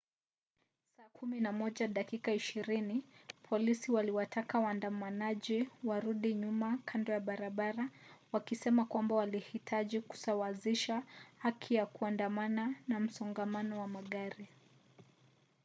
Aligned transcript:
saa 0.97 1.09
11 1.19 1.87
dakika 1.87 2.31
20 2.35 3.01
polisi 3.43 3.91
waliwataka 3.91 4.59
waandamanaji 4.59 5.69
warudi 5.83 6.33
nyuma 6.33 6.77
kando 6.85 7.13
ya 7.13 7.19
barabara 7.19 7.89
wakisema 8.31 8.85
kwamba 8.85 9.15
walihitaji 9.15 10.01
kusawazisha 10.01 11.03
haki 11.37 11.75
ya 11.75 11.85
kuandamana 11.85 12.75
na 12.87 12.99
msongamano 12.99 13.79
wa 13.81 13.87
magari 13.87 14.47